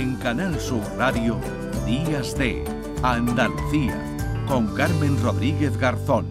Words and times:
En 0.00 0.16
Canal 0.16 0.58
Sur 0.58 0.80
Radio, 0.96 1.38
Días 1.84 2.34
de 2.38 2.64
Andalucía, 3.02 4.02
con 4.48 4.74
Carmen 4.74 5.22
Rodríguez 5.22 5.76
Garzón. 5.76 6.24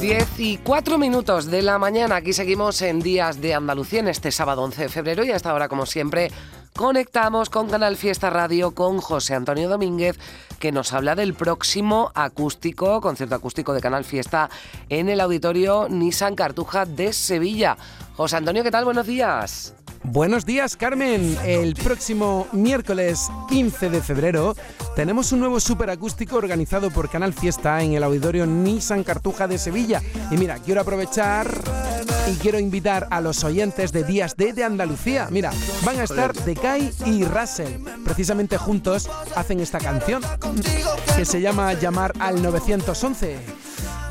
10 0.00 0.40
y 0.40 0.56
4 0.56 0.98
minutos 0.98 1.46
de 1.46 1.62
la 1.62 1.78
mañana. 1.78 2.16
Aquí 2.16 2.32
seguimos 2.32 2.82
en 2.82 2.98
Días 2.98 3.40
de 3.40 3.54
Andalucía 3.54 4.00
en 4.00 4.08
este 4.08 4.32
sábado 4.32 4.64
11 4.64 4.82
de 4.82 4.88
febrero 4.88 5.24
y 5.24 5.30
hasta 5.30 5.50
ahora, 5.50 5.68
como 5.68 5.86
siempre, 5.86 6.32
conectamos 6.74 7.50
con 7.50 7.68
Canal 7.68 7.96
Fiesta 7.96 8.30
Radio 8.30 8.72
con 8.72 9.00
José 9.00 9.34
Antonio 9.34 9.68
Domínguez, 9.68 10.18
que 10.58 10.72
nos 10.72 10.92
habla 10.92 11.14
del 11.14 11.34
próximo 11.34 12.10
acústico, 12.14 13.00
concierto 13.00 13.34
acústico 13.34 13.72
de 13.72 13.80
Canal 13.80 14.04
Fiesta 14.04 14.50
en 14.88 15.08
el 15.08 15.20
auditorio 15.20 15.88
Nissan 15.88 16.34
Cartuja 16.34 16.84
de 16.84 17.12
Sevilla. 17.12 17.76
José 18.16 18.36
Antonio, 18.36 18.62
¿qué 18.62 18.70
tal? 18.70 18.84
Buenos 18.84 19.06
días. 19.06 19.74
Buenos 20.04 20.44
días, 20.44 20.76
Carmen. 20.76 21.38
El 21.44 21.74
próximo 21.74 22.48
miércoles 22.52 23.30
15 23.48 23.88
de 23.88 24.00
febrero 24.00 24.56
tenemos 24.96 25.30
un 25.30 25.40
nuevo 25.40 25.60
superacústico 25.60 26.36
organizado 26.36 26.90
por 26.90 27.08
Canal 27.08 27.32
Fiesta 27.32 27.80
en 27.82 27.92
el 27.92 28.02
auditorio 28.02 28.44
Nissan 28.44 29.04
Cartuja 29.04 29.46
de 29.46 29.58
Sevilla. 29.58 30.02
Y 30.30 30.36
mira, 30.36 30.58
quiero 30.58 30.80
aprovechar 30.80 31.46
y 32.28 32.34
quiero 32.36 32.58
invitar 32.58 33.08
a 33.10 33.20
los 33.20 33.44
oyentes 33.44 33.92
de 33.92 34.04
Días 34.04 34.36
D 34.36 34.52
de 34.52 34.64
Andalucía. 34.64 35.28
Mira, 35.30 35.50
van 35.84 36.00
a 36.00 36.04
estar 36.04 36.32
Decay 36.32 36.92
y 37.06 37.24
Russell. 37.24 37.82
Precisamente 38.04 38.56
juntos 38.56 39.08
hacen 39.34 39.60
esta 39.60 39.78
canción 39.78 40.22
que 41.16 41.24
se 41.24 41.40
llama 41.40 41.72
Llamar 41.74 42.12
al 42.18 42.42
911. 42.42 43.38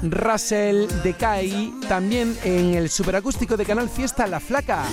Russell, 0.04 0.88
Decay, 1.04 1.74
también 1.88 2.38
en 2.44 2.74
el 2.74 2.90
superacústico 2.90 3.56
de 3.56 3.66
Canal 3.66 3.90
Fiesta 3.90 4.26
La 4.28 4.40
Flaca 4.40 4.84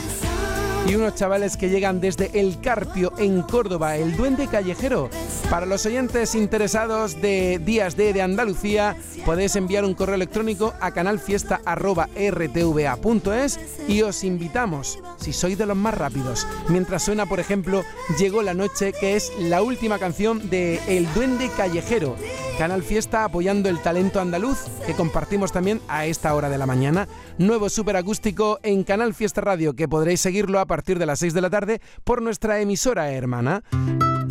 y 0.89 0.94
unos 0.94 1.14
chavales 1.14 1.56
que 1.56 1.69
llegan 1.69 2.00
desde 2.00 2.31
El 2.39 2.61
Carpio 2.61 3.12
en 3.19 3.42
Córdoba, 3.42 3.97
el 3.97 4.17
Duende 4.17 4.48
Callejero. 4.48 5.08
Para 5.50 5.67
los 5.67 5.84
oyentes 5.86 6.34
interesados 6.34 7.20
de 7.20 7.61
Días 7.64 7.97
D 7.97 8.12
de 8.12 8.22
Andalucía, 8.22 8.97
podéis 9.25 9.55
enviar 9.56 9.84
un 9.84 9.94
correo 9.94 10.16
electrónico 10.16 10.75
a 10.81 10.91
canalfiesta.rtva.es 10.91 13.61
y 13.86 14.03
os 14.03 14.25
invitamos, 14.25 14.98
si 15.19 15.33
sois 15.33 15.56
de 15.59 15.66
los 15.66 15.77
más 15.77 15.97
rápidos, 15.97 16.44
mientras 16.69 17.05
suena, 17.05 17.27
por 17.27 17.39
ejemplo, 17.39 17.84
Llegó 18.16 18.42
la 18.42 18.55
noche, 18.55 18.92
que 18.92 19.16
es 19.16 19.33
la 19.39 19.62
última 19.62 19.98
canción 19.98 20.48
de 20.48 20.81
El 20.89 21.12
Duende 21.12 21.50
Callejero. 21.56 22.16
Canal 22.59 22.83
Fiesta 22.83 23.23
apoyando 23.23 23.69
el 23.69 23.78
talento 23.78 24.20
andaluz 24.20 24.59
que 24.84 24.92
compartimos 24.95 25.53
también 25.53 25.81
a 25.87 26.06
esta 26.06 26.34
hora 26.34 26.48
de 26.48 26.59
la 26.59 26.67
mañana. 26.67 27.06
Nuevo 27.39 27.69
superacústico 27.69 28.59
en 28.65 28.83
Canal 28.83 29.15
Fiesta 29.15 29.41
Radio 29.41 29.75
que 29.75 29.87
podréis 29.87 30.20
seguirlo 30.20 30.59
a 30.59 30.67
partir 30.67 30.98
de 30.98 31.06
las 31.06 31.20
6 31.20 31.34
de 31.34 31.41
la 31.41 31.50
tarde 31.50 31.81
por 32.03 32.20
nuestra 32.20 32.61
emisora 32.61 33.12
hermana. 33.12 33.62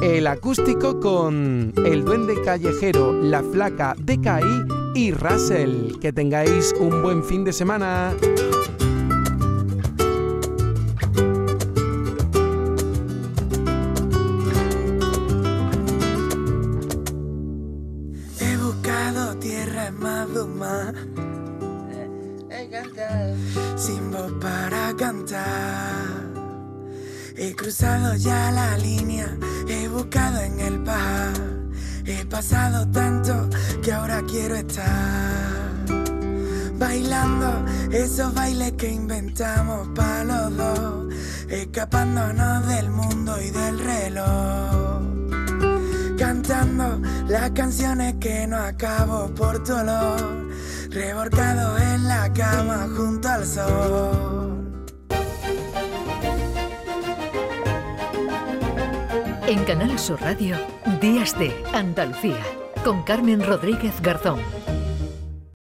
El 0.01 0.27
acústico 0.27 0.99
con 0.99 1.73
El 1.85 2.03
Duende 2.03 2.35
Callejero, 2.43 3.13
La 3.13 3.41
Flaca 3.41 3.95
de 3.97 4.19
Caí 4.19 4.61
y 4.93 5.11
Russell. 5.13 5.97
Que 6.01 6.11
tengáis 6.11 6.75
un 6.81 7.01
buen 7.01 7.23
fin 7.23 7.45
de 7.45 7.53
semana. 7.53 8.13
Sin 23.75 24.11
voz 24.11 24.31
para 24.41 24.93
cantar. 24.97 26.27
He 27.35 27.55
cruzado 27.55 28.15
ya 28.15 28.51
la 28.51 28.77
línea, 28.77 29.37
he 29.67 29.87
buscado 29.87 30.41
en 30.41 30.59
el 30.59 30.83
par. 30.83 31.33
He 32.05 32.25
pasado 32.25 32.87
tanto 32.91 33.49
que 33.81 33.91
ahora 33.91 34.23
quiero 34.27 34.55
estar 34.55 35.57
bailando 36.77 37.65
esos 37.91 38.33
bailes 38.33 38.73
que 38.73 38.89
inventamos 38.89 39.89
para 39.95 40.23
los 40.23 40.57
dos, 40.57 41.13
escapándonos 41.49 42.67
del 42.67 42.89
mundo 42.89 43.35
y 43.41 43.49
del 43.51 43.79
reloj. 43.79 45.26
Las 47.27 47.51
canciones 47.51 48.15
que 48.21 48.47
no 48.47 48.55
acabo 48.55 49.27
por 49.35 49.61
tu 49.63 49.73
olor 49.73 50.47
reborcado 50.89 51.77
en 51.77 52.07
la 52.07 52.31
cama 52.31 52.87
junto 52.95 53.27
al 53.27 53.45
sol. 53.45 54.83
En 59.45 59.63
Canal 59.65 59.99
Sur 59.99 60.21
Radio, 60.21 60.55
Días 61.01 61.37
de 61.37 61.53
Andalucía, 61.73 62.41
con 62.85 63.03
Carmen 63.03 63.45
Rodríguez 63.45 64.01
Garzón. 64.01 64.39